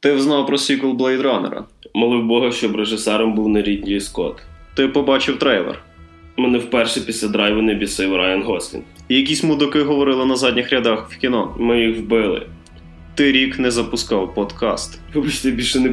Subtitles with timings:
[0.00, 1.62] Ти взнав про сіквел Blade Runner.
[1.94, 4.42] Молив Бога, щоб режисером був не Рідлі Скотт.
[4.74, 5.82] Ти побачив трейлер.
[6.36, 8.82] Мене вперше після драйву не бісив Райан Гослін.
[9.08, 11.56] Якісь мудаки говорили на задніх рядах в кіно.
[11.58, 12.46] Ми їх вбили.
[13.14, 15.00] Ти рік не запускав подкаст.
[15.14, 15.88] Вибачте, більше не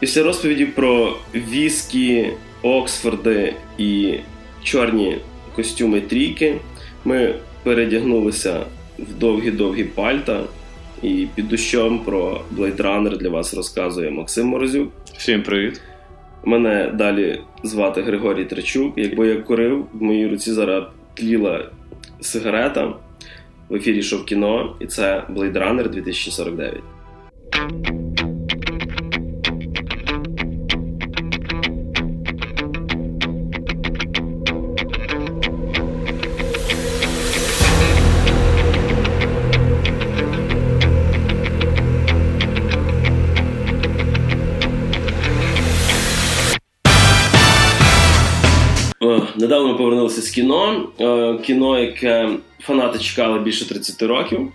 [0.00, 2.30] Після розповіді про віскі,
[2.62, 4.14] Оксфорди і
[4.62, 5.18] чорні
[5.56, 6.56] костюми трійки
[7.04, 8.60] ми передягнулися
[8.98, 10.44] в довгі-довгі пальта.
[11.02, 14.92] І під дощом про Blade Runner для вас розказує Максим Морозюк.
[15.16, 15.80] Всім привіт.
[16.44, 18.92] Мене далі звати Григорій Трачук.
[18.96, 21.70] Якби я курив, в моїй руці зараз тліла
[22.20, 22.94] сигарета.
[23.68, 27.97] В ефірі шов кіно, і це Blade Runner 2049.
[49.58, 50.88] Недавно ми повернулися з кіно.
[51.00, 52.28] Е, Кіно, яке
[52.60, 54.52] фанати чекали більше 30 років.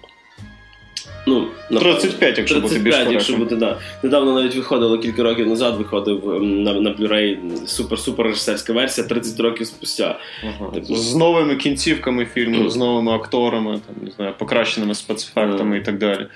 [1.28, 2.00] Ну, напевно.
[2.00, 3.80] 35, якщо бути більш 35, якщо бути, да.
[4.04, 7.38] Недавно навіть виходило кілька років назад, виходив на, на Blu-ray
[7.68, 10.20] супер-супер режисерська версія 30 років спустя.
[10.44, 10.72] Ага.
[10.72, 15.98] Типу- З новими кінцівками фільму, з новими акторами, там, не знаю, покращеними спецефектами і так
[15.98, 16.28] далі.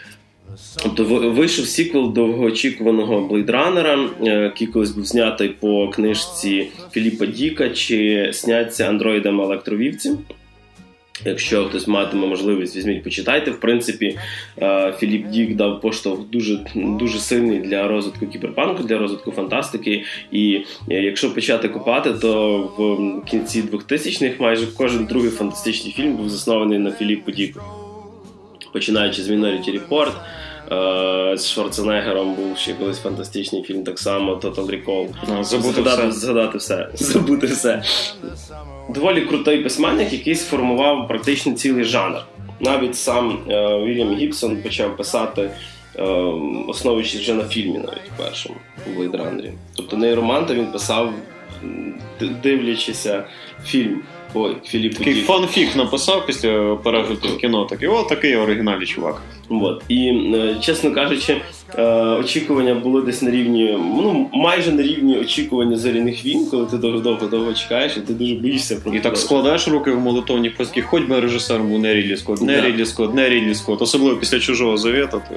[0.83, 8.89] Тобто вийшов сіквел довгоочікуваного Блейдранера, який колись був знятий по книжці Філіпа Діка, чи сняться
[8.89, 10.11] андроїдами електровівці.
[11.25, 13.51] Якщо хтось матиме можливість, візьміть, почитайте.
[13.51, 14.17] В принципі,
[14.61, 20.03] е, Філіп Дік дав поштовх дуже, дуже сильний для розвитку кіберпанку, для розвитку фантастики.
[20.31, 20.61] І
[20.91, 26.79] е, якщо почати копати, то в кінці 2000-х майже кожен другий фантастичний фільм був заснований
[26.79, 27.61] на Філіпу Діку
[28.77, 30.11] починаючи з Minority Report.
[30.71, 35.07] Е, З Шварценеггером був ще колись фантастичний фільм, так само Total Recall.
[35.39, 36.19] А, Забути згадати, все.
[36.19, 36.89] згадати все.
[36.93, 37.83] Забути все.
[38.89, 42.17] Доволі крутий письменник, який сформував практично цілий жанр.
[42.59, 45.49] Навіть сам е, Вільям Гібсон почав писати,
[45.95, 46.03] е,
[46.67, 48.55] основуючись вже на фільмі, навіть першому
[48.87, 49.51] у Blade Runner.
[49.75, 51.13] Тобто Нейроманта він писав,
[52.43, 53.23] дивлячися
[53.65, 54.01] фільм
[54.37, 57.65] по Такий фанфік написав після перегляду кіно.
[57.65, 59.21] Такий, о, такий оригінальний чувак.
[59.49, 59.83] От.
[59.89, 61.37] І, е, чесно кажучи,
[61.77, 66.77] е, очікування були десь на рівні, ну, майже на рівні очікування зоряних війн, коли ти
[66.77, 71.03] довго-довго чекаєш, і ти дуже боїшся про І так складаєш руки в молитовній позі, хоч
[71.03, 72.67] би режисером був не Рідлі Скотт, не Да.
[72.67, 75.17] Рідлі Скотт, не Рідлі Скотт, особливо після чужого завета.
[75.17, 75.35] То.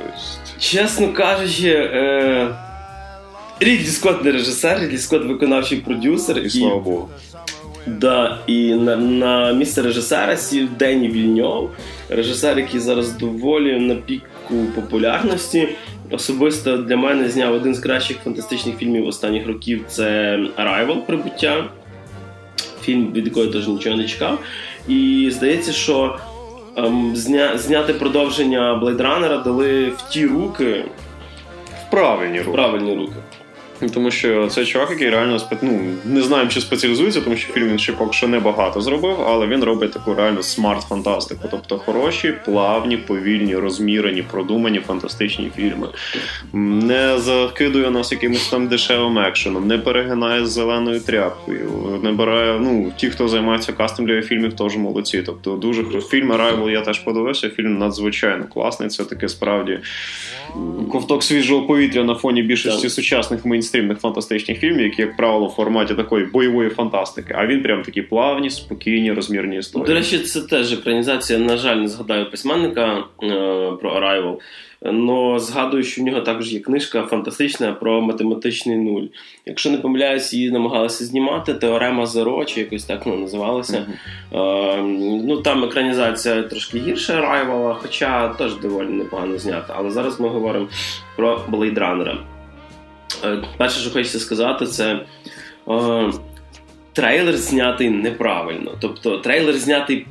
[0.59, 2.55] Чесно кажучи, е,
[3.61, 6.39] Рідлі Скотт не режисер, Рідлі Скотт виконавчий продюсер.
[6.39, 7.09] І слава Богу.
[7.87, 11.71] Да, і на, на місце режисера сів Дені Вільньов,
[12.09, 15.69] режисер, який зараз доволі на піку популярності.
[16.11, 21.65] Особисто для мене зняв один з кращих фантастичних фільмів останніх років це Arrival Прибуття.
[22.83, 24.39] Фільм, від якого я теж нічого не чекав.
[24.89, 26.19] І здається, що
[26.77, 30.85] ем, зня, зняти продовження Блейдранера дали в ті руки,
[31.87, 33.17] В правильні в правильні руки.
[33.89, 37.79] Тому що це чувак, який реально ну, не знаємо, чи спеціалізується, тому що фільм він
[37.79, 41.49] ще поки що небагато зробив, але він робить таку реально смарт-фантастику.
[41.51, 45.89] Тобто хороші, плавні, повільні, розмірені, продумані фантастичні фільми.
[46.53, 52.59] Не закидує нас якимось там дешевим екшеном, не перегинає з зеленою тряпкою, не бере.
[52.61, 55.23] Ну, ті, хто займається кастом для фільмів, теж молодці.
[55.27, 55.85] Тобто дуже.
[56.01, 57.51] Фільм Arrival я теж подивився.
[57.51, 58.89] Фільм надзвичайно класний.
[58.89, 59.79] Це таке справді
[60.93, 65.95] ковток свіжого повітря на фоні більшості сучасних мейнстрімних фантастичних фільмів, які, як правило, в форматі
[65.95, 67.35] такої бойової фантастики.
[67.37, 69.87] А він прям такі плавні, спокійні, розмірні історії.
[69.87, 71.39] До речі, це теж екранізація.
[71.39, 73.29] На жаль, не згадаю письменника е,
[73.81, 74.37] про Arrival.
[74.83, 79.03] Но згадую, що в нього також є книжка фантастична про математичний нуль.
[79.47, 81.55] Якщо не помиляюсь, її намагалися знімати.
[81.55, 83.87] Теорема Зеро, чи якось так вона називалася.
[84.33, 84.83] Е,
[85.25, 89.75] ну там екранізація трошки гірша Arrival, хоча теж доволі непогано знята.
[89.77, 90.69] Але зараз ми говоримо
[91.17, 92.17] про Blade Runner.
[93.25, 95.01] Е, перше, що хочеться сказати, це.
[95.69, 96.13] Е,
[96.93, 98.77] трейлер знятий неправильно.
[98.81, 100.07] Тобто трейлер знятий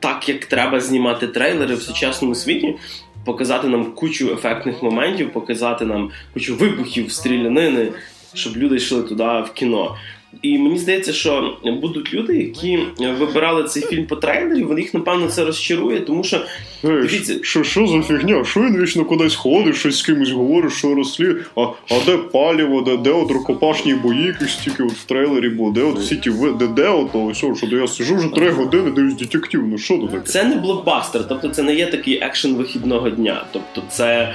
[0.00, 2.76] так, як треба знімати трейлери в сучасному світі.
[3.24, 7.92] Показати нам кучу ефектних моментів, показати нам кучу вибухів, стрілянини,
[8.34, 9.96] щоб люди йшли туди в кіно.
[10.42, 12.78] І мені здається, що будуть люди, які
[13.18, 16.36] вибирали цей фільм по трейлері, вони їх, напевно, це розчарує, тому що.
[16.84, 17.38] Ей, дивіться...
[17.42, 18.44] Що що за фігня?
[18.44, 22.80] Що він вічно кудись ходить, щось з кимось говорить, що розслідує, а а де паліво,
[22.80, 26.30] де де от рукопашні бої, якісь тільки от в трейлері було, де от всі ті
[26.58, 29.98] де де от то, що, що я сижу вже три години, дивлюсь детектив, ну що
[29.98, 30.22] тут таке?
[30.22, 33.44] Це не блокбастер, тобто це не є такий екшен вихідного дня.
[33.52, 34.34] Тобто це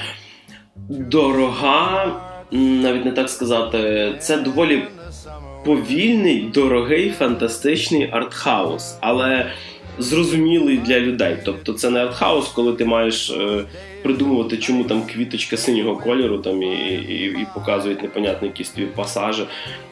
[0.89, 2.11] дорога,
[2.51, 4.83] навіть не так сказати, це доволі
[5.65, 9.51] повільний, дорогий, фантастичний артхаус, але
[9.99, 11.37] зрозумілий для людей.
[11.45, 13.63] Тобто це не артхаус, коли ти маєш е,
[14.03, 19.43] придумувати, чому там квіточка синього кольору там і і, і показують непонятні якісь тобі пасажі.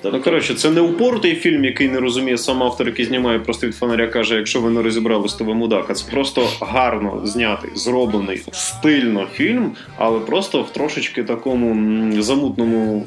[0.01, 0.17] Тобто...
[0.17, 3.75] Ну, коротше, це не упоротий фільм, який не розуміє сам автор, який знімає просто від
[3.75, 5.85] фонаря, каже, якщо ви не розібрались, то ви мудак.
[5.89, 13.05] А Це просто гарно знятий, зроблений, стильно фільм, але просто в трошечки такому замутному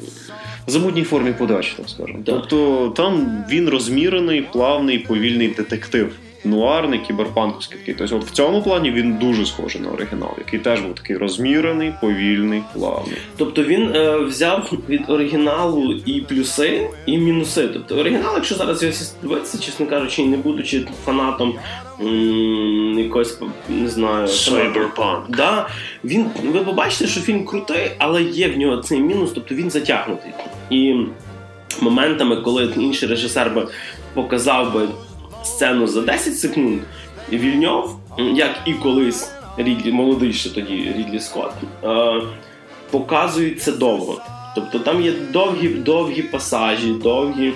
[0.66, 2.18] замутній формі подачі, так скажемо.
[2.26, 2.32] Да.
[2.32, 6.12] Тобто там він розмірений, плавний, повільний детектив.
[6.44, 7.94] Нуарний, кіберпанковський такий.
[7.94, 11.92] Тобто, от в цьому плані він дуже схожий на оригінал, який теж був такий розмірений,
[12.00, 13.16] повільний, плавний.
[13.36, 17.68] Тобто він е, взяв від оригіналу і плюси, і мінуси.
[17.68, 21.54] Тобто оригінал, якщо зараз його дивитися, чесно кажучи, не будучи фанатом
[22.00, 25.20] м- якогось, не знаю, Cyberpunk.
[25.28, 25.68] Да,
[26.04, 30.30] він, ви побачите, що фільм крутий, але є в нього цей мінус, тобто він затягнутий.
[30.70, 30.94] І
[31.80, 33.68] моментами, коли інший режисер би
[34.14, 34.88] показав би
[35.44, 36.80] сцену за 10 секунд,
[37.32, 41.52] Вільньов, як і колись Рідлі, молодий ще тоді Рідлі Скотт,
[41.84, 42.22] е,
[42.90, 44.22] показують це довго.
[44.54, 47.52] Тобто там є довгі довгі пасажі, довгі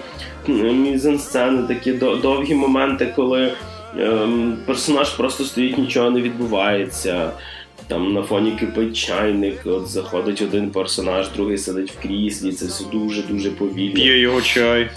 [0.48, 3.52] мізансцени, такі довгі моменти, коли
[3.98, 4.28] е,
[4.66, 7.30] персонаж просто стоїть, нічого не відбувається.
[7.90, 12.84] Там на фоні кипить чайник, от заходить один персонаж, другий сидить в кріслі, це все
[12.92, 13.94] дуже-дуже повільно.
[13.94, 14.90] П'є його чай.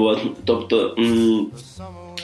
[0.00, 0.94] От, Тобто.
[0.98, 1.46] М-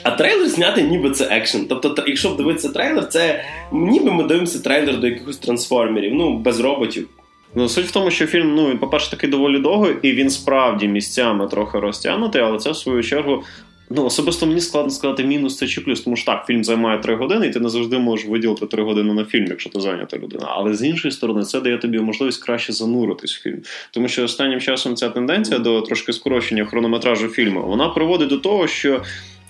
[0.03, 1.65] а трейлер зняти ніби це екшен.
[1.69, 7.07] Тобто, якщо дивитися трейлер, це ніби ми дивимося трейлер до якихось трансформерів, ну, без роботів.
[7.55, 11.47] Ну, суть в тому, що фільм, ну, по-перше, такий доволі довгий, і він справді місцями
[11.47, 13.43] трохи розтягнутий, але це в свою чергу
[13.89, 17.15] Ну, особисто мені складно сказати мінус це чи плюс, тому що так, фільм займає три
[17.15, 20.45] години, і ти не завжди можеш виділити три години на фільм, якщо ти зайнята людина.
[20.47, 23.61] Але з іншої сторони, це дає тобі можливість краще зануритись в фільм.
[23.91, 28.67] Тому що останнім часом ця тенденція до трошки скорочення хронометражу фільму вона приводить до того,
[28.67, 29.01] що.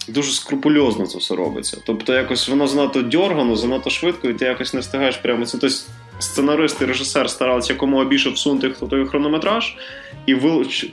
[0.10, 1.82] Дуже скрупульозно це все робиться.
[1.86, 5.58] Тобто, якось воно занадто дьоргано, занадто швидко, і ти якось не встигаєш прямо це.
[5.58, 5.78] Тобто,
[6.20, 9.76] сценарист і режисер старалися якомога більше всунути в той хронометраж,
[10.26, 10.34] і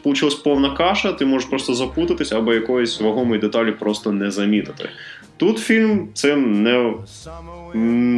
[0.04, 4.88] вийшла повна каша, ти можеш просто запутатись або якоїсь вагомої деталі просто не замітити.
[5.36, 6.94] Тут фільм цим не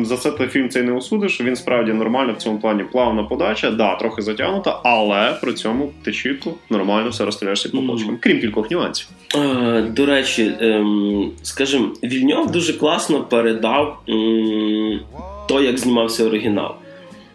[0.05, 1.41] за це ти фільм цей не осудиш.
[1.41, 6.13] Він справді нормально в цьому плані плавна подача, да, трохи затягнута, але при цьому ти
[6.13, 8.19] чітко нормально все розстріляєшся по полочкам, mm-hmm.
[8.21, 9.09] крім кількох нюансів.
[9.35, 15.01] А, до речі, ем, скажімо, Вільньов дуже класно передав ем,
[15.49, 16.75] то, як знімався оригінал.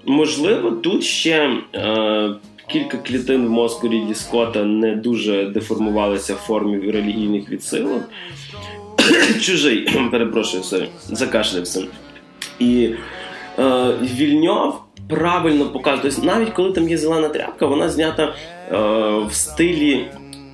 [0.06, 1.58] Можливо, тут ще.
[1.76, 2.36] Е,
[2.68, 8.04] Кілька клітин в мозку Рідлі Скотта не дуже деформувалися в формі релігійних відсилок.
[9.42, 11.84] Чужий, перепрошую, sorry, закашлявся.
[12.60, 12.90] І
[13.60, 14.76] е, Вільньов
[15.10, 16.14] правильно показує.
[16.14, 18.78] Тобто навіть коли там є зелена тряпка, вона знята е,
[19.28, 20.06] в стилі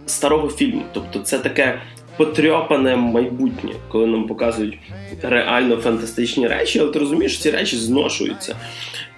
[0.06, 0.82] старого фільму.
[0.94, 1.82] Тобто це таке
[2.18, 4.78] потрьопане майбутнє, коли нам показують
[5.22, 8.56] реально фантастичні речі, але ти розумієш, що ці речі зношуються.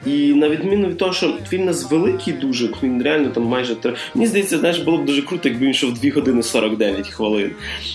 [0.06, 3.94] І на відміну від того, що фільм нас великий дуже, він реально там майже три.
[4.16, 7.52] Мені здається, знаєш, було б дуже круто, якби він йшов 2 години 49 хвилин,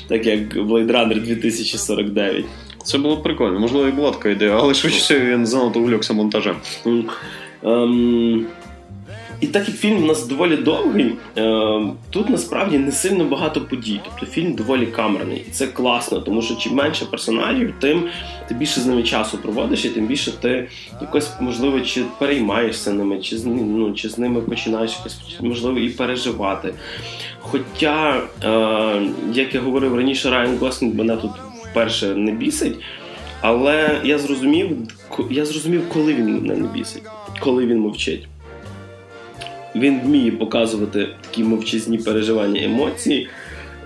[0.08, 2.44] так як Blade Runner 2049.
[2.84, 3.60] Це було б прикольно.
[3.60, 6.56] Можливо, і була така ідея, але швидше він занадто увлекся монтажем.
[7.62, 8.44] Um,
[9.40, 14.00] і так як фільм у нас доволі довгий, е, тут насправді не сильно багато подій.
[14.04, 15.44] Тобто фільм доволі камерний.
[15.48, 18.04] І це класно, тому що чим менше персонажів, тим
[18.48, 20.68] ти більше з ними часу проводиш, і тим більше ти
[21.00, 26.74] якось, можливо, чи переймаєшся ними, чи ну, чи з ними починаєш якось, можливо, і переживати.
[27.40, 31.30] Хоча, е, як я говорив раніше, Райан Гослінг мене тут
[31.70, 32.76] вперше не бісить.
[33.40, 34.76] Але я зрозумів,
[35.30, 37.02] я зрозумів, коли він мене не бісить,
[37.40, 38.28] коли він мовчить.
[39.74, 43.28] Він вміє показувати такі мовчазні переживання емоції.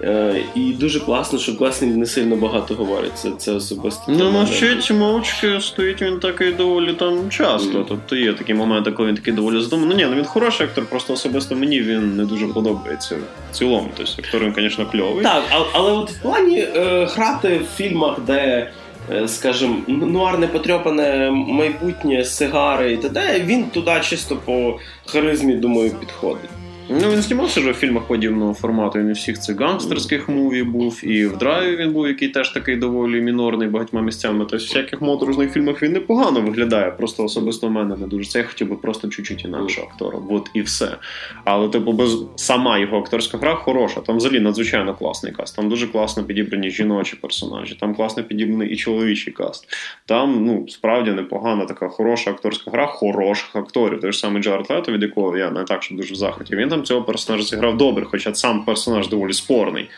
[0.03, 3.19] Е, і дуже класно, що Глеснінг не сильно багато говорить.
[3.19, 4.03] Це це особисто.
[4.09, 7.79] Ну, мовчить мовчки стоїть він такий доволі там часто.
[7.79, 7.85] Mm.
[7.89, 9.97] Тобто є такі моменти, коли він такий доволі здуманий.
[9.97, 13.17] Ну ні, ну він хороший актор, просто особисто мені він не дуже подобається
[13.51, 13.89] в цілому.
[13.97, 15.23] Тобто актор він, звісно, кльовий.
[15.23, 18.71] Так, але, але от в плані е, грати в фільмах, де.
[19.13, 26.51] Е, скажімо, нуарне потрьопане майбутнє, сигари і т.д., він туди чисто по харизмі, думаю, підходить.
[26.91, 28.99] Ну, він знімався вже в фільмах подібного формату.
[28.99, 32.77] Він у всіх цих гангстерських movie був, і в драйві він був, який теж такий
[32.77, 34.39] доволі мінорний багатьма місцями.
[34.39, 36.91] Тобто, в всяких моторошних фільмах він непогано виглядає.
[36.91, 38.31] Просто особисто в мене не дуже.
[38.31, 40.19] Це я хотів би просто чуть-чуть інакше актора.
[40.31, 40.97] От і все.
[41.45, 44.01] Але, типу, без сама його акторська гра хороша.
[44.01, 45.57] Там взагалі надзвичайно класний каст.
[45.57, 49.69] Там дуже класно підібрані жіночі персонажі, там класно підібраний і чоловічий каст.
[50.07, 54.01] Там ну справді непогана така хороша акторська гра, хороших акторів.
[54.01, 56.57] Той ж самий Джаред Лето, від якого я не так, що дуже в захваті.
[56.57, 59.89] Він там цього персонажа зіграв добре, хоча сам персонаж доволі спорний.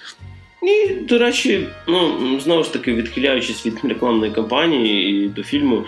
[0.63, 5.85] І, до речі, ну знову ж таки, відхиляючись від рекламної кампанії і до фільму.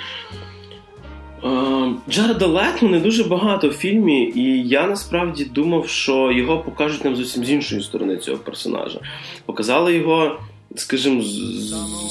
[2.11, 7.17] Джареда Лето не дуже багато в фільмі, і я насправді думав, що його покажуть нам
[7.17, 9.01] зовсім з іншої сторони цього персонажа.
[9.47, 10.39] Показали його,
[10.75, 11.23] скажімо,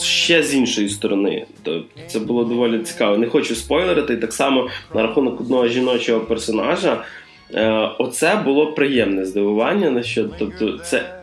[0.04, 1.46] ще з іншої сторони.
[1.64, 3.18] Тобто Це було доволі цікаво.
[3.18, 4.18] Не хочу спойлерити.
[4.18, 7.04] Так само на рахунок одного жіночого персонажа.
[7.54, 9.90] Е, оце було приємне здивування.
[9.90, 11.16] на що, Тобто, це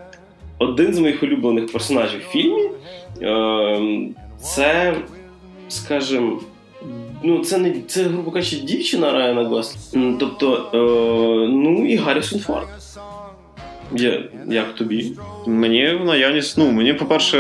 [0.58, 2.70] один з моїх улюблених персонажів фільмі.
[3.23, 4.08] Е,
[4.40, 4.94] це,
[5.68, 6.40] скажімо,
[7.23, 10.16] Ну, це не це, грубо кажучи, дівчина Райана Гослінга.
[10.20, 10.78] Тобто, е,
[11.52, 12.68] ну і Гаррісон Форд.
[13.97, 15.12] Є, Як тобі?
[15.47, 17.38] Мені в наявність, ну мені, по-перше,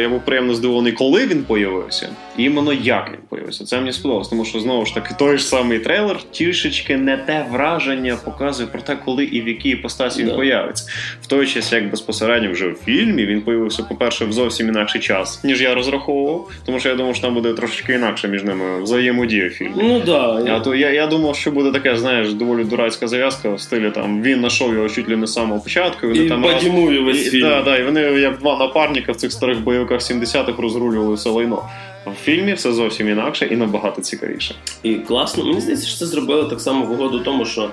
[0.00, 3.64] я був приємно здивований, коли він появився, і іменно як він появився.
[3.64, 7.46] Це мені сподобалось, тому що знову ж таки той ж самий трейлер трішечки не те
[7.50, 10.84] враження показує про те, коли і в якій іпостасі він появиться.
[11.22, 15.44] В той час, як безпосередньо вже в фільмі, він появився, по-перше, в зовсім інакший час,
[15.44, 19.48] ніж я розраховував, тому що я думав, що там буде трошечки інакше між ними взаємодія
[19.48, 19.74] в фільмі.
[19.76, 20.42] Ну да.
[20.46, 20.60] Я...
[20.60, 24.38] То я я думав, що буде таке, знаєш, доволі дурацька зав'язка в стилі там він
[24.38, 25.89] знайшов його чуть ли не з самого початку.
[26.02, 26.64] Вони і там раз...
[27.04, 27.48] весь фільм.
[27.48, 31.62] Да, да, і вони як два напарника в цих старих бойовиках 70-х розрулювали все лайно.
[32.06, 34.54] В фільмі все зовсім інакше і набагато цікавіше.
[34.82, 35.44] І класно.
[35.44, 37.70] Мені здається, що це зробили так само в угоду тому, що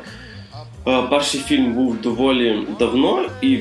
[0.88, 3.57] е, перший фільм був доволі давно, і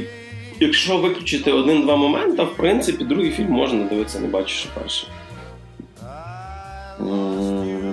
[0.60, 5.08] якщо виключити один-два моменти, в принципі, другий фільм можна дивитися, не бачиш перший.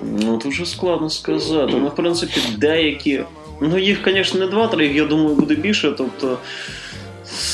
[0.04, 1.74] Ну, дуже складно сказати.
[1.82, 3.24] Ну, в принципі, деякі.
[3.70, 5.94] Ну, їх, звісно, не два-три, я думаю, буде більше.
[5.98, 6.38] Тобто,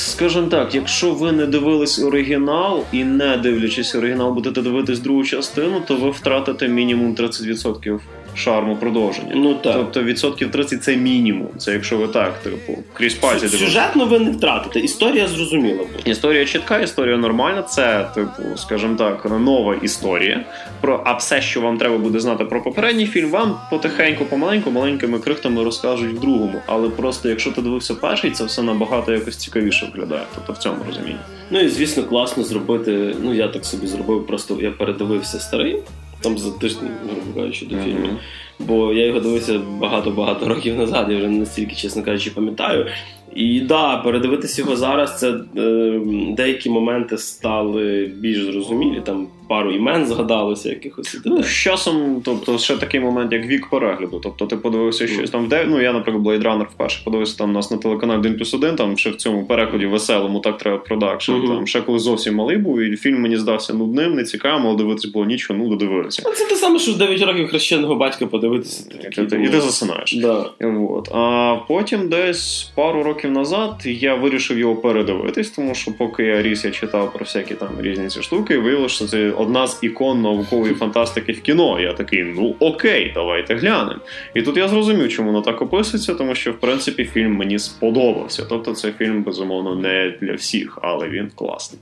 [0.05, 5.81] скажімо так, якщо ви не дивились оригінал і не дивлячись оригінал, будете дивитись другу частину,
[5.87, 7.99] то ви втратите мінімум 30%
[8.39, 9.31] шарму продовження.
[9.35, 9.73] Ну так.
[9.73, 11.47] Тобто відсотків 30 це мінімум.
[11.57, 13.59] Це якщо ви так, типу, крізь пальці дивитесь.
[13.59, 14.79] Сюжетно ви не втратите.
[14.79, 15.77] Історія зрозуміла.
[15.77, 16.11] буде.
[16.11, 17.61] Історія чітка, історія нормальна.
[17.61, 20.45] Це, типу, скажімо так, нова історія.
[20.81, 25.19] Про а все, що вам треба буде знати про попередній фільм, вам потихеньку, помаленьку, маленькими
[25.19, 26.61] крихтами розкажуть в другому.
[26.65, 30.23] Але просто якщо ти дивився перший, це все набагато якось цікавіше виглядає.
[30.35, 31.19] Тобто в цьому розумінні.
[31.49, 33.15] Ну і звісно, класно зробити.
[33.23, 35.77] Ну я так собі зробив, просто я передивився старий
[36.21, 38.07] там за тиждень, грубо кажучи, до фільму.
[38.07, 38.17] Mm-hmm.
[38.59, 42.87] Бо я його дивився багато-багато років назад, я вже не настільки, чесно кажучи, пам'ятаю.
[43.35, 46.01] І да, передивитися його зараз, це е,
[46.37, 49.01] деякі моменти стали більш зрозумілі.
[49.05, 54.19] Там пару імен згадалося, якихось Ну, з часом, тобто, ще такий момент, як вік перегляду.
[54.23, 57.53] Тобто, ти подивився щось там, де ну я, наприклад, Blade Runner вперше подивився там у
[57.53, 61.31] нас на телеканалі 1 плюс 1, там ще в цьому перекладі веселому, так треба продакшн.
[61.31, 61.47] Uh-huh.
[61.47, 65.05] Там ще коли зовсім малий був, і фільм мені здався нудним, не цікавим, але дивитись
[65.05, 66.21] було нічого, ну додивилися.
[66.21, 68.89] Це те саме, що в 9 років хрещеного батька подивитися.
[69.11, 70.15] І ти, і ти засинаєш.
[70.15, 70.49] Да.
[70.89, 71.09] От.
[71.11, 76.65] А потім десь пару років назад я вирішив його передивитись, тому що поки я ріс,
[76.65, 80.21] я читав про всякі там різні ці штуки, і виявилося, що це одна з ікон
[80.21, 81.79] наукової фантастики в кіно.
[81.79, 83.99] Я такий, ну окей, давайте глянемо.
[84.33, 88.45] І тут я зрозумів, чому воно так описується, тому що в принципі фільм мені сподобався.
[88.49, 91.81] Тобто, це фільм безумовно не для всіх, але він класний.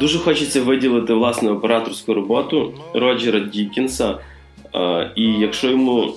[0.00, 4.18] Дуже хочеться виділити власне операторську роботу Роджера Дікінса.
[5.16, 6.14] І якщо йому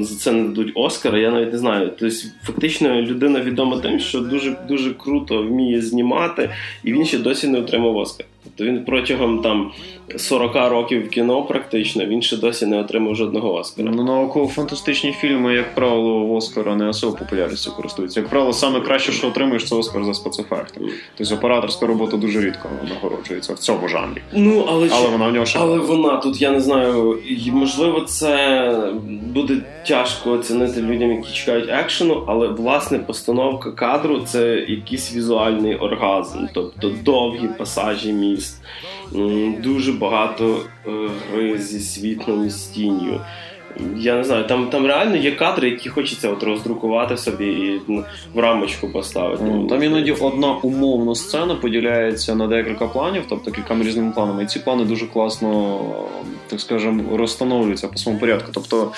[0.00, 1.90] за це не дадуть Оскара, я навіть не знаю.
[1.98, 6.50] Тобто, фактично, людина відома тим, що дуже дуже круто вміє знімати,
[6.84, 8.26] і він ще досі не отримав Оскар.
[8.44, 9.72] Тобто він протягом там
[10.16, 13.90] 40 років кіно, практично, він ще досі не отримав жодного Оскара.
[13.94, 18.20] Ну, науково-фантастичні фільми, як правило, в Оскара не особо популярністю користуються.
[18.20, 20.80] Як правило, саме краще, що отримуєш, це Оскар за спецефекти.
[21.16, 24.22] Тобто операторська робота дуже рідко нагороджується в цьому жанрі.
[24.32, 27.18] Ну, але але вона в нього ще але вона тут, я не знаю,
[27.52, 35.16] можливо, це буде тяжко оцінити людям, які чекають екшену, але власне постановка кадру це якийсь
[35.16, 38.62] візуальний оргазм, тобто довгі пасажі міст,
[39.62, 40.90] дуже багато е,
[41.32, 43.20] гри зі світлом і з тінню.
[43.96, 47.80] Я не знаю, там там реально є кадри, які хочеться от роздрукувати собі і
[48.34, 49.44] в рамочку поставити.
[49.44, 54.42] Mm, там іноді одна умовна сцена поділяється на декілька планів, тобто кількома різними планами.
[54.42, 55.80] І ці плани дуже класно,
[56.46, 58.50] так скажемо, розстановлюються по своєму порядку.
[58.54, 58.92] Тобто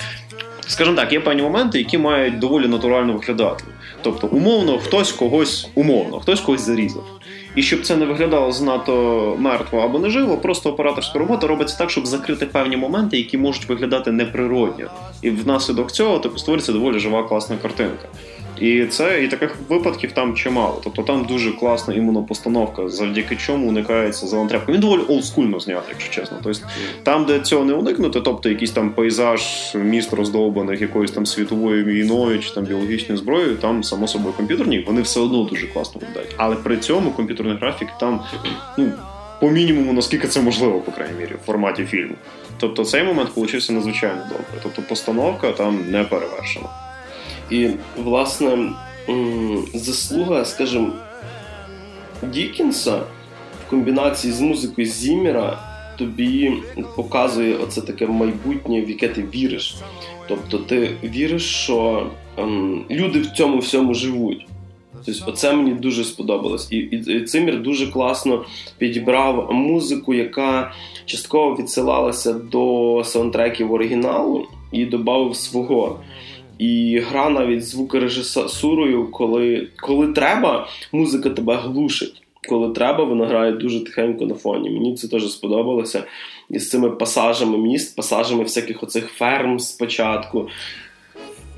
[0.67, 3.65] скажімо так, є певні моменти, які мають доволі натурально виглядати.
[4.07, 7.05] Тобто, умовно, хтось когось умовно, хтось когось зарізав.
[7.57, 12.07] І щоб це не виглядало занадто мертво або неживо, просто операторська робота робиться так, щоб
[12.07, 14.87] закрити певні моменти, які можуть виглядати неприродньо.
[15.23, 18.09] І внаслідок цього типу, створюється доволі жива класна картинка.
[18.61, 20.81] І це і таких випадків там чимало.
[20.85, 24.73] Тобто там дуже класна іменно постановка, завдяки чому уникається зелентрепка.
[24.73, 26.39] Він доволі олдскульно знятий, якщо чесно.
[26.43, 26.61] Тобто
[27.03, 29.43] там, де цього не уникнути, тобто якийсь там пейзаж
[29.75, 35.03] міст роздовбаних якоюсь там світовою війною чи там біологічною зброєю, там само собою комп'ютерні, вони
[35.03, 36.35] все одно дуже класно виглядають.
[36.37, 38.21] Але при цьому комп'ютерний графік там
[38.79, 38.93] ну.
[39.41, 42.15] По мінімуму, наскільки це можливо, по крайній мірі, в форматі фільму.
[42.59, 44.61] Тобто цей момент получився надзвичайно добре.
[44.63, 46.86] Тобто постановка там не перевершена.
[47.51, 48.73] І, власне,
[49.75, 50.89] заслуга, скажімо,
[52.23, 52.97] Дікінса
[53.67, 55.59] в комбінації з музикою Зіммера
[55.99, 56.53] тобі
[56.97, 59.77] показує оце таке майбутнє, в яке ти віриш.
[60.29, 64.47] Тобто ти віриш, що ем, люди в цьому всьому живуть.
[65.07, 66.73] Тобто, Оце мені дуже сподобалось.
[66.73, 68.45] І, і, і Цимір дуже класно
[68.79, 70.73] підібрав музику, яка
[71.05, 76.01] частково відсилалася до саундтреків оригіналу і додав свого.
[76.59, 82.23] І гра навіть звукорежисурою, коли коли треба, музика тебе глушить.
[82.49, 84.71] Коли треба, вона грає дуже тихенько на фоні.
[84.71, 86.05] Мені це теж сподобалося.
[86.51, 90.49] І з цими пасажами міст, пасажами всяких оцих ферм спочатку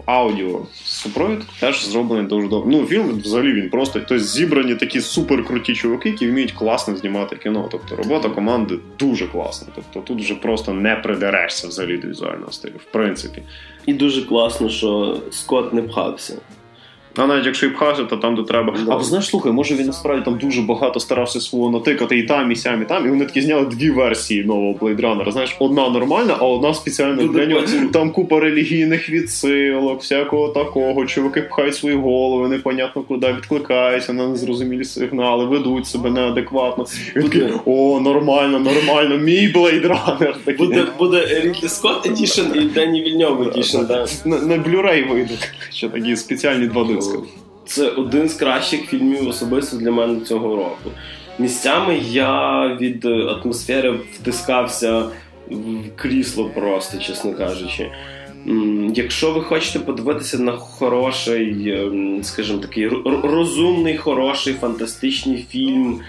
[0.08, 2.70] аудіо супровід теж зроблений дуже добре.
[2.70, 7.68] Ну, фільм взагалі він просто тобто, зібрані такі суперкруті чуваки, які вміють класно знімати кіно.
[7.70, 9.68] Тобто робота команди дуже класна.
[9.74, 13.42] Тобто тут вже просто не придерешся взагалі до візуального стилю, в принципі.
[13.86, 16.34] І дуже класно, що Скотт не пхався.
[17.16, 18.74] А навіть якщо і пхався, то там де треба.
[18.86, 18.96] Да.
[18.96, 22.56] А знаєш, слухай, може він насправді там дуже багато старався свого натикати і там, і
[22.56, 23.06] сям, і там.
[23.06, 25.32] І вони такі зняли дві версії нового Blade Runner.
[25.32, 27.62] Знаєш, одна нормальна, а одна спеціальна для нього.
[27.92, 31.06] Там купа релігійних відсилок, всякого такого.
[31.06, 36.86] Чуваки пхають свої голови, непонятно куди відкликаються на незрозумілі сигнали, ведуть себе неадекватно.
[37.16, 40.56] І такий, О, нормально, нормально, мій Blade Runner.
[40.58, 43.78] Буде буде Рідлі Скотт Edition і Дені Вільньов Edition.
[44.24, 45.50] На, на Blu-ray вийдуть.
[45.72, 47.18] Ще такі спеціальні два диски.
[47.66, 50.90] Це один з кращих фільмів особисто для мене цього року.
[51.38, 55.02] Місцями я від атмосфери втискався
[55.50, 57.90] в крісло просто, чесно кажучи.
[58.94, 62.88] Якщо ви хочете подивитися на хороший, ем, скажімо такий
[63.22, 66.00] розумний, хороший, фантастичний фільм,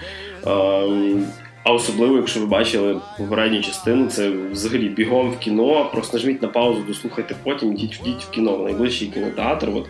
[0.46, 1.24] ем,
[1.64, 5.90] а особливо, якщо ви бачили попередню частину, це взагалі бігом в кіно.
[5.92, 9.68] Просто нажміть на паузу, дослухайте потім, йдіть йдіть в кіно, в найближчий кінотеатр.
[9.68, 9.86] От.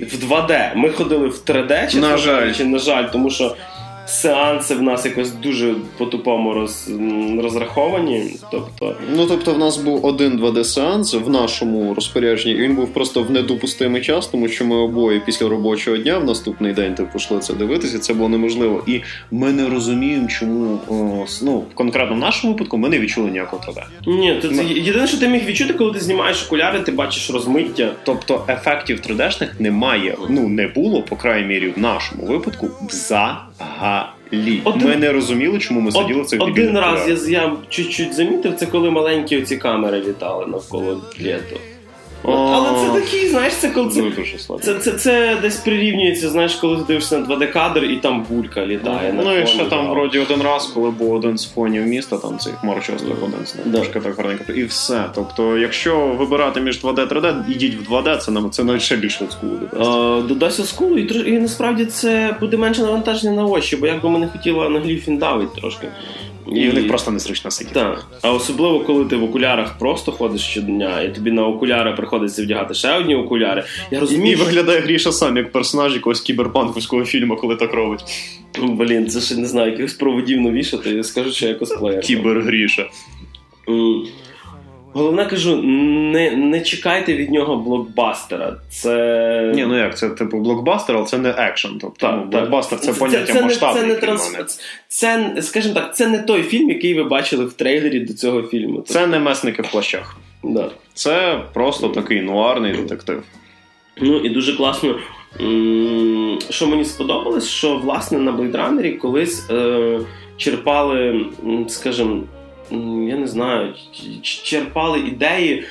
[0.00, 0.76] В 2D.
[0.76, 3.56] Ми ходили в 3D, чи на жаль, чи, на жаль, тому що
[4.06, 6.90] сеанси в нас якось дуже по-тупому роз,
[7.42, 8.22] розраховані.
[8.50, 13.22] Тобто, Ну тобто, в нас був один 2D-сеанс в нашому розпорядженні, і він був просто
[13.22, 17.38] в недопустимий час, тому що ми обоє після робочого дня в наступний день типу, пішли
[17.38, 17.98] це дивитися.
[17.98, 18.82] Це було неможливо.
[18.86, 23.62] І ми не розуміємо, чому о, ну конкретно в нашому випадку ми не відчули ніякого
[23.62, 23.82] 3D.
[24.06, 24.64] Ні, це, ми...
[24.64, 27.92] єдине, що ти міг відчути, коли ти знімаєш окуляри, ти бачиш розмиття.
[28.04, 30.16] Тобто ефектів 3D-шних немає.
[30.28, 33.95] Ну не було, по крайній мірі, в нашому випадку взагалі.
[34.64, 34.88] Один...
[34.88, 38.66] Ми не розуміли, чому ми сиділи в цих Один раз я, я чуть-чуть замітив, це
[38.66, 41.56] коли маленькі оці камери літали навколо літу.
[42.22, 44.02] Але це такий, знаєш, це коли це,
[44.62, 49.12] це, це, це десь прирівнюється, знаєш, коли ти дивишся на 2D-кадр і там булька літає.
[49.16, 52.38] Ну, ну і ще там вроді один раз, коли був один з фонів міста, там
[52.38, 53.74] цей хмарочосних один з них.
[53.74, 54.52] Трошки так гарненько.
[54.52, 55.04] І все.
[55.14, 59.24] Тобто, якщо вибирати між 2D 3D, ідіть в 2D, це нам це навіть ще більше
[59.24, 60.28] оскулу додасть.
[60.28, 64.28] Додасть оскулу, і, і насправді це буде менше навантаження на очі, бо якби ми не
[64.28, 65.88] хотіли анаглів він давить трошки.
[66.52, 67.74] І в них просто незручно сидіти.
[67.74, 68.06] Так.
[68.22, 72.74] А особливо, коли ти в окулярах просто ходиш щодня, і тобі на окуляри приходиться вдягати
[72.74, 73.64] ще одні окуляри.
[73.90, 78.04] Я розумію, І виглядає Гріша сам як персонаж якогось кіберпанковського фільму, коли так робить.
[78.62, 82.00] Блін, це ще не знаю, якихось проводів навішати, скажу, що я косплеєр.
[82.00, 82.90] Кібер Гріша.
[84.96, 88.56] Головне кажу, не не чекайте від нього блокбастера.
[88.68, 89.52] Це.
[89.54, 91.78] Ні, ну як, це типу блокбастер, але це не екшен.
[91.80, 93.78] Тобто так, ну, блокбастер це, це поняття це, масштабу.
[93.78, 94.34] Це, не транс...
[94.88, 98.82] це, скажімо так, це не той фільм, який ви бачили в трейлері до цього фільму.
[98.82, 100.16] Це не месники в плащах.
[100.44, 100.70] Да.
[100.94, 103.22] Це просто такий нуарний детектив.
[104.00, 104.96] Ну і дуже класно.
[106.50, 110.00] Що мені сподобалось, що власне на Блейдранері колись е,
[110.36, 111.26] черпали,
[111.68, 112.22] скажімо,
[113.08, 113.74] я не знаю,
[114.22, 115.64] черпали ідеї е,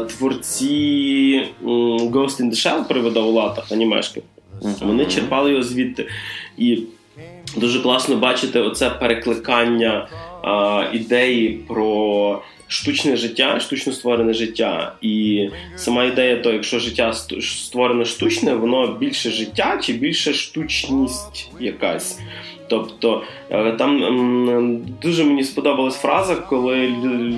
[0.00, 4.22] творці Ghost in the Shell привода у латах анімешки.
[4.80, 6.08] Вони черпали його звідти.
[6.58, 6.78] І
[7.56, 10.08] дуже класно бачити оце перекликання
[10.42, 14.94] а, ідеї про штучне життя, штучно створене життя.
[15.02, 22.18] І сама ідея, то якщо життя створене штучне, воно більше життя чи більше штучність якась.
[22.68, 26.86] Тобто е, там дуже мені сподобалась фраза, коли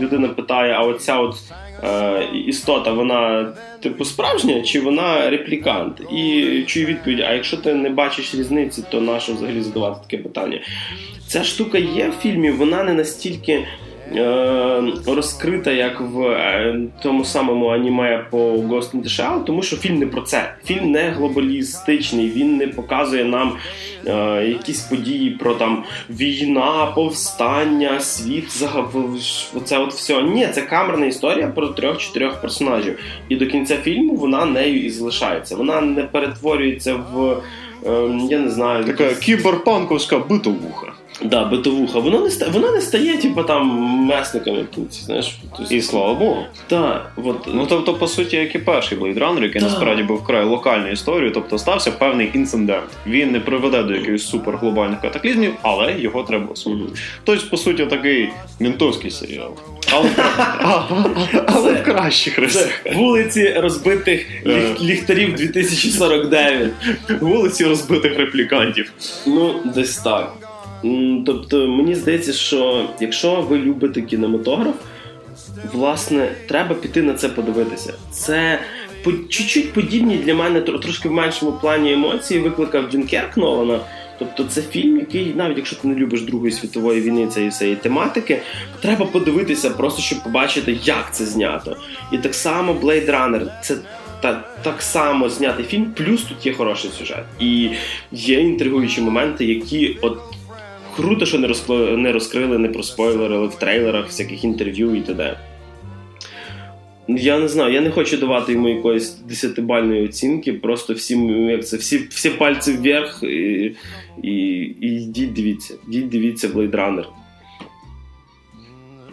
[0.00, 1.36] людина питає: а оця от
[1.84, 6.00] е, істота, вона типу справжня, чи вона реплікант?
[6.00, 10.60] І чую відповідь: а якщо ти не бачиш різниці, то нащо взагалі задавати таке питання?
[11.26, 13.66] Ця штука є в фільмі, вона не настільки.
[14.16, 19.76] Е, розкрита як в е, тому самому аніме по Ghost in the Shell, тому що
[19.76, 20.54] фільм не про це.
[20.64, 23.56] Фільм не глобалістичний, він не показує нам
[24.06, 28.64] е, якісь події про там війна, повстання, світ,
[29.54, 30.22] оце от все.
[30.22, 32.98] Ні, це камерна історія про трьох-чотирьох персонажів.
[33.28, 35.56] І до кінця фільму вона нею і залишається.
[35.56, 37.42] Вона не перетворюється в.
[37.86, 39.18] Е, я не знаю, така якісь...
[39.18, 40.92] кіберпанковська битовуха.
[41.22, 41.98] Да, битовуха.
[41.98, 43.66] Воно не стає, воно не стає, типу, там
[44.06, 45.38] месниками кінці, знаєш.
[45.56, 45.74] Тобто...
[45.74, 46.44] І слава Богу.
[46.66, 47.48] Так, от...
[47.54, 51.30] Ну тобто, по суті, як і перший Blade Runner, який насправді був вкрай локальною історією,
[51.34, 52.84] тобто стався певний інцидент.
[53.06, 56.92] Він не приведе до якихось суперглобальних катаклізмів, але його треба осудити.
[57.24, 58.28] Тобто, по суті, такий
[58.60, 59.56] ментовський серіал.
[59.92, 60.10] Але,
[61.46, 62.80] але в кращих рисах.
[62.94, 64.26] Вулиці розбитих
[64.80, 66.70] ліхтарів 2049.
[67.20, 68.92] Вулиці розбитих реплікантів.
[69.26, 70.34] Ну, десь так.
[71.26, 74.74] Тобто, мені здається, що якщо ви любите кінематограф,
[75.72, 77.94] власне, треба піти на це подивитися.
[78.10, 78.58] Це
[79.04, 83.80] по чуть-чуть подібні для мене трошки в меншому плані емоції викликав Дюнкерк Нолана.
[84.18, 88.42] Тобто це фільм, який, навіть якщо ти не любиш Другої світової війни цієї всієї тематики,
[88.80, 91.76] треба подивитися, просто щоб побачити, як це знято.
[92.12, 93.76] І так само Blade Runner– це
[94.22, 97.24] та, так само знятий фільм, плюс тут є хороший сюжет.
[97.40, 97.70] І
[98.12, 100.18] є інтригуючі моменти, які от
[100.96, 105.36] Круто, що не розкрили, не розкрили, не проспойлерили в трейлерах, всяких інтерв'ю і т.д.
[107.08, 111.76] Я не знаю, я не хочу давати йому якоїсь десятибальної оцінки, просто всім, як це,
[111.76, 113.76] всі всі пальці вверх і
[114.22, 114.30] і,
[114.80, 115.74] і йдіть дивіться.
[115.88, 117.04] Йдіть дивіться Blade Runner.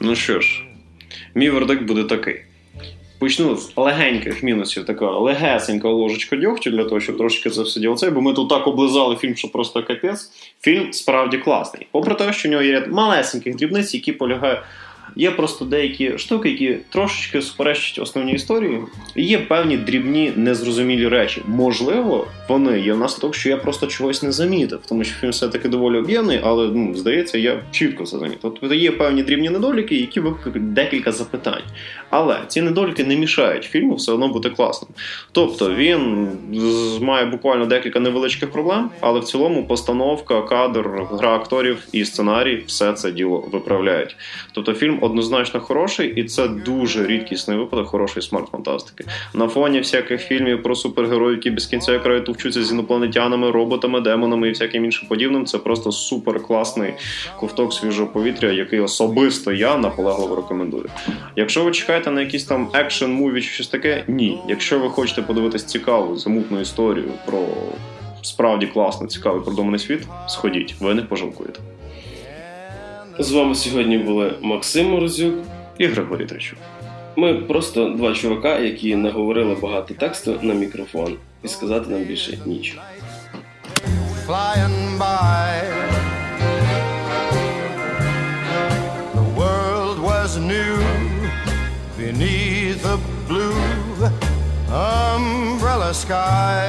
[0.01, 0.63] Ну що ж,
[1.35, 2.35] мій вердикт буде такий.
[3.19, 7.95] Почну з легеньких мінусів, така легесенька ложечка дьогтю для того, щоб трошки це все діло
[7.95, 10.31] це, бо ми тут так облизали фільм, що просто капець.
[10.61, 11.87] Фільм справді класний.
[11.91, 14.59] Попри те, що в нього є ряд малесеньких дрібниць, які полягають
[15.15, 18.81] Є просто деякі штуки, які трошечки суперечать основній історії.
[19.15, 21.41] І Є певні дрібні незрозумілі речі.
[21.47, 25.97] Можливо, вони є внаслідок, що я просто чогось не замітив, тому що фільм все-таки доволі
[25.97, 28.39] об'ємний, але ну, здається, я чітко це замітив.
[28.41, 31.63] Тобто є певні дрібні недоліки, які викликають декілька запитань.
[32.09, 34.91] Але ці недоліки не мішають фільму все одно бути класним.
[35.31, 36.27] Тобто він
[37.01, 42.93] має буквально декілька невеличких проблем, але в цілому постановка, кадр, гра акторів і сценарій все
[42.93, 44.15] це діло виправляють.
[44.51, 49.05] Тобто фільм однозначно хороший, і це дуже рідкісний випадок хорошої смарт-фантастики.
[49.33, 54.47] На фоні всяких фільмів про супергероїв, які без кінця краю товчуться з інопланетянами, роботами, демонами
[54.47, 55.45] і всяким іншим подібним.
[55.45, 56.93] Це просто супер класний
[57.39, 60.85] ковток свіжого повітря, який особисто я наполегливо рекомендую.
[61.35, 64.39] Якщо ви чекаєте на якийсь там екшен муві чи щось таке, ні.
[64.47, 67.39] Якщо ви хочете подивитись цікаву замутну історію про
[68.21, 71.59] справді класний, цікавий продуманий світ, сходіть, ви не пожалкуєте.
[73.19, 75.35] З вами сьогодні були Максим Морозюк
[75.77, 76.59] і Григорій Тричук.
[77.15, 82.81] Ми просто два чувака, які наговорили багато тексту на мікрофон, і сказати нам більше нічого.
[84.27, 85.47] Flying by
[89.17, 90.75] The world was new
[91.99, 93.61] Beneath a blue
[94.69, 96.65] umbrella sky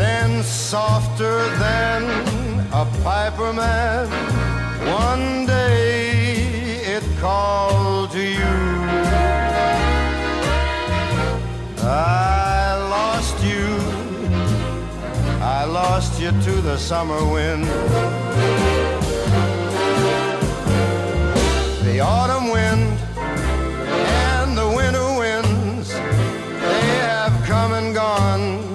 [0.00, 0.30] Then
[0.70, 2.25] softer than
[3.06, 4.08] piper man.
[4.90, 6.40] One day
[6.96, 8.56] it called to you.
[11.84, 13.66] I lost you.
[15.40, 17.64] I lost you to the summer wind.
[21.86, 22.98] The autumn wind
[24.34, 28.65] and the winter winds, they have come and gone.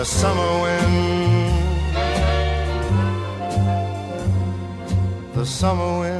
[0.00, 0.94] The summer wind,
[5.34, 6.19] the summer wind,